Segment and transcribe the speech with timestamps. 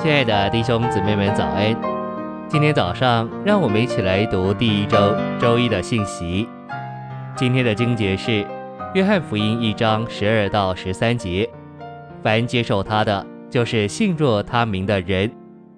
[0.00, 1.74] 亲爱的弟兄姊妹们，早安！
[2.48, 6.48] 今天早上，让我们一起来读第一周周一的信息。
[7.36, 8.30] 今天的经节是
[8.94, 11.50] 《约翰福音》一章十二到十三节：
[12.22, 15.32] 凡接受他的，就是信若他名的人，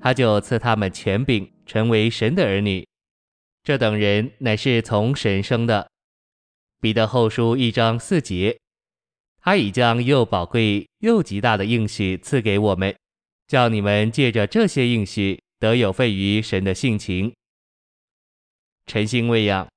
[0.00, 2.86] 他就赐他们权柄，成为神的儿女。
[3.64, 5.88] 这等人乃是从神生的。
[6.80, 8.56] 彼得后书一章四节：
[9.42, 12.94] 他已将又宝贵又极大的应许赐给我们。
[13.46, 17.32] 叫你们借着这些应许得有份于神的性情。
[18.86, 19.68] 晨星喂养，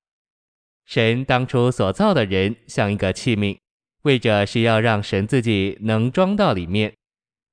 [0.85, 3.57] 神当初所造的人像一个器皿，
[4.03, 6.93] 为着是要让神自己能装到里面。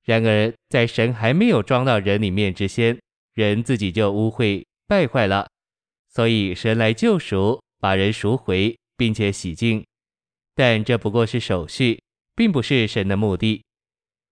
[0.03, 2.99] 然而在神还没有装到人里面之先，
[3.33, 5.47] 人自己就污秽败坏了。
[6.09, 9.85] 所以神来救赎，把人赎回，并且洗净。
[10.53, 12.01] 但这不过是手续，
[12.35, 13.63] 并不是神的目的。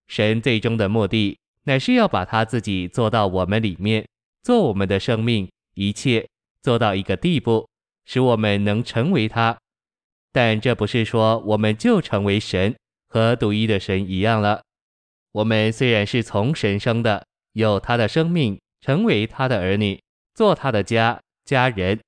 [0.07, 1.37] 神最终的目的。
[1.63, 4.05] 乃是要把他自己做到我们里面，
[4.41, 6.27] 做我们的生命，一切
[6.61, 7.67] 做到一个地步，
[8.05, 9.57] 使我们能成为他。
[10.31, 12.75] 但这不是说我们就成为神
[13.07, 14.61] 和独一的神一样了。
[15.31, 20.01] 我们虽然是从神生的，有他的生命，成为他的儿女，
[20.33, 21.99] 做他的家家人，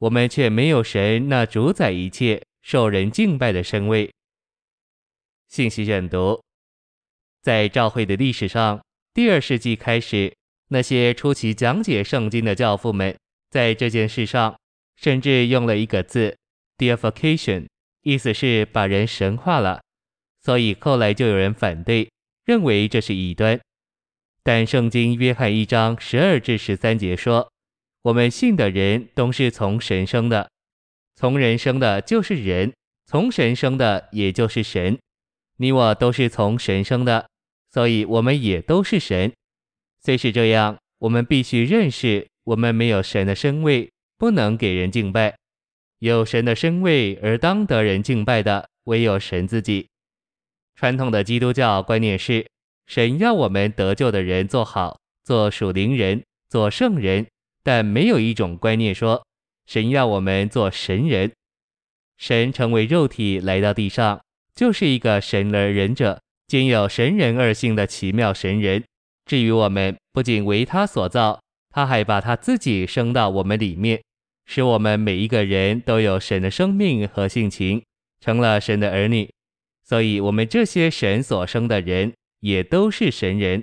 [0.00, 4.12] 我们却没有神那主宰一切、受人敬拜的身位。
[5.48, 6.42] 信息选读，
[7.40, 8.80] 在教会的历史上。
[9.18, 10.32] 第二世纪开始，
[10.68, 13.16] 那些初期讲解圣经的教父们，
[13.50, 14.56] 在这件事上，
[14.94, 16.36] 甚至用了一个字
[16.76, 17.66] “deification”，
[18.02, 19.80] 意思是把人神化了。
[20.40, 22.08] 所以后来就有人反对，
[22.44, 23.58] 认为这是异端。
[24.44, 27.50] 但圣经约翰一章十二至十三节说
[28.02, 30.48] ：“我们信的人都是从神生的，
[31.16, 32.72] 从人生的就是人，
[33.04, 34.96] 从神生的也就是神。
[35.56, 37.27] 你我都是从神生的。”
[37.72, 39.32] 所以，我们也都是神。
[40.02, 45.36] 虽是这样，我们必须认识，我们没有神的身位，不能给人敬拜。
[45.98, 49.88] 有神的身位而当得人敬拜的，唯有神自己。
[50.76, 52.46] 传统的基督教观念是，
[52.86, 57.26] 神要我们得救的人做好，做属灵人，做圣人。
[57.64, 59.26] 但没有一种观念说，
[59.66, 61.32] 神要我们做神人。
[62.16, 64.22] 神成为肉体来到地上，
[64.54, 66.22] 就是一个神而人者。
[66.48, 68.82] 兼有神人二性的奇妙神人。
[69.26, 71.38] 至于我们，不仅为他所造，
[71.68, 74.02] 他还把他自己生到我们里面，
[74.46, 77.82] 使我们每一个人都有神的生命和性情，
[78.20, 79.28] 成了神的儿女。
[79.84, 83.62] 所以，我们这些神所生的人，也都是神人。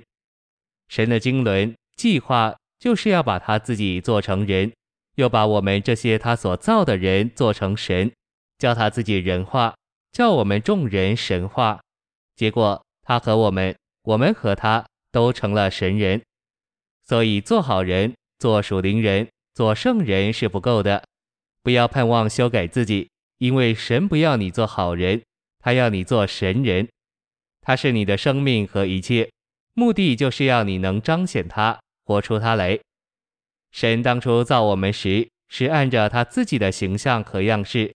[0.88, 4.72] 神的经纶计划就是要把他自己做成人，
[5.16, 8.12] 又把我们这些他所造的人做成神，
[8.58, 9.74] 叫他自己人化，
[10.12, 11.80] 叫我们众人神化。
[12.36, 16.22] 结果，他和我们，我们和他都成了神人。
[17.04, 21.02] 所以，做好人、做属灵人、做圣人是不够的。
[21.62, 23.08] 不要盼望修改自己，
[23.38, 25.22] 因为神不要你做好人，
[25.58, 26.88] 他要你做神人。
[27.62, 29.30] 他是你的生命和一切，
[29.74, 32.78] 目的就是要你能彰显他，活出他来。
[33.72, 37.94] 神当初造我们时，是按着他自己的形象和样式，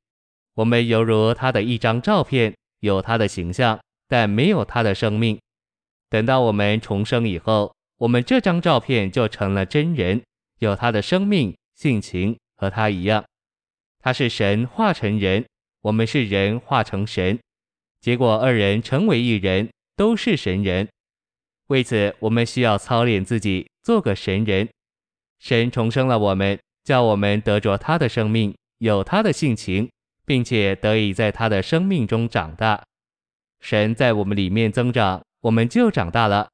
[0.56, 3.80] 我们犹如他的一张照片，有他的形象。
[4.12, 5.40] 但没有他的生命。
[6.10, 10.22] 等到我们重生以后，我们这张照片就成了真人，
[10.60, 13.24] 有他的生命、性情和他一样。
[14.02, 15.46] 他是神化成人，
[15.84, 17.40] 我们是人化成神。
[18.02, 20.90] 结果二人成为一人，都是神人。
[21.68, 24.68] 为此，我们需要操练自己，做个神人。
[25.40, 29.90] 神重生了我们，叫我们得着他的生命，有他的性情，
[30.26, 32.84] 并且得以在他的生命中长大。
[33.62, 36.50] 神在我们里面增长，我们就长大了。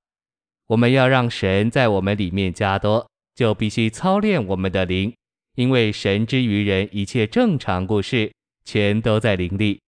[0.68, 5.13] 我们要让神在我们里面加多，就必须操练我们的灵，
[5.56, 8.31] 因为神之于人一切正常故事，
[8.66, 9.79] 全都在灵里。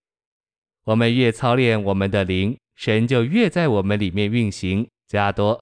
[0.85, 5.61] 我们越操练我们的灵，神就越在我们里面运行加多，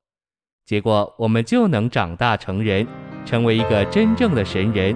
[0.63, 2.88] 结果我们就能长大成人，
[3.25, 4.95] 成为一个真正的神人。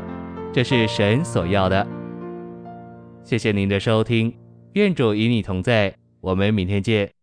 [0.54, 1.88] 这是神所要的。
[3.24, 4.38] 谢谢您的收听，
[4.74, 6.00] 愿主与你同在。
[6.22, 7.14] 我们明天见。